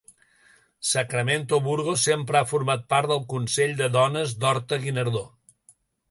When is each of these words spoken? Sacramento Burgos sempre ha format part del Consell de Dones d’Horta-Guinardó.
Sacramento 0.91 1.59
Burgos 1.65 2.05
sempre 2.07 2.39
ha 2.39 2.47
format 2.51 2.87
part 2.93 3.11
del 3.11 3.21
Consell 3.33 3.75
de 3.83 3.91
Dones 3.97 4.33
d’Horta-Guinardó. 4.45 5.23